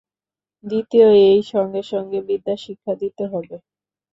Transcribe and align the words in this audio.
দ্বিতীয়, 0.63 1.07
এই 1.27 1.41
সঙ্গে 1.51 1.81
সঙ্গে 1.91 2.19
বিদ্যাশিক্ষা 2.29 2.93
দিতে 3.01 3.23
হবে। 3.27 3.55